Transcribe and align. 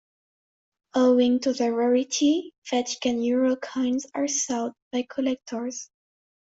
Owing 0.95 1.41
to 1.41 1.53
their 1.53 1.75
rarity, 1.75 2.55
Vatican 2.67 3.21
euro 3.21 3.55
coins 3.55 4.07
are 4.15 4.27
sought 4.27 4.73
by 4.91 5.05
collectors. 5.07 5.91